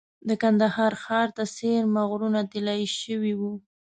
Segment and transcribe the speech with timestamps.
[0.27, 3.53] د کندهار ښار ته څېرمه غرونه طلایي شوي وو.